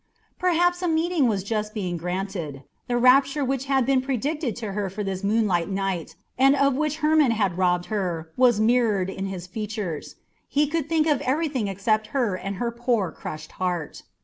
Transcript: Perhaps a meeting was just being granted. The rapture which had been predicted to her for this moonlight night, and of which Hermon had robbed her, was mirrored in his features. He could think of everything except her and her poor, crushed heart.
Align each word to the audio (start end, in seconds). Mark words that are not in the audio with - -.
Perhaps 0.39 0.81
a 0.81 0.87
meeting 0.87 1.27
was 1.27 1.43
just 1.43 1.75
being 1.75 1.95
granted. 1.95 2.63
The 2.87 2.97
rapture 2.97 3.45
which 3.45 3.65
had 3.65 3.85
been 3.85 4.01
predicted 4.01 4.55
to 4.55 4.71
her 4.71 4.89
for 4.89 5.03
this 5.03 5.23
moonlight 5.23 5.69
night, 5.69 6.15
and 6.39 6.55
of 6.55 6.73
which 6.73 7.01
Hermon 7.05 7.29
had 7.29 7.55
robbed 7.55 7.85
her, 7.93 8.31
was 8.35 8.59
mirrored 8.59 9.11
in 9.11 9.27
his 9.27 9.45
features. 9.45 10.15
He 10.47 10.65
could 10.65 10.89
think 10.89 11.05
of 11.05 11.21
everything 11.21 11.67
except 11.67 12.07
her 12.17 12.33
and 12.33 12.55
her 12.55 12.71
poor, 12.71 13.11
crushed 13.11 13.51
heart. 13.61 14.01